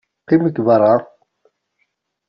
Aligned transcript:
Qqimem 0.21 0.45
deg 0.47 0.57
beṛṛa. 0.67 0.95